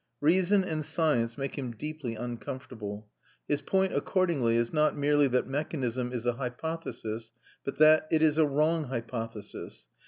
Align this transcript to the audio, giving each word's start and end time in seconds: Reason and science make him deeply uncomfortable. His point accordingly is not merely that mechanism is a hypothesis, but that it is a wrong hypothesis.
Reason 0.19 0.63
and 0.63 0.83
science 0.83 1.37
make 1.37 1.59
him 1.59 1.73
deeply 1.75 2.15
uncomfortable. 2.15 3.07
His 3.47 3.61
point 3.61 3.93
accordingly 3.93 4.55
is 4.57 4.73
not 4.73 4.97
merely 4.97 5.27
that 5.27 5.45
mechanism 5.45 6.11
is 6.11 6.25
a 6.25 6.33
hypothesis, 6.33 7.31
but 7.63 7.75
that 7.75 8.07
it 8.09 8.23
is 8.23 8.39
a 8.39 8.45
wrong 8.47 8.85
hypothesis. 8.85 9.85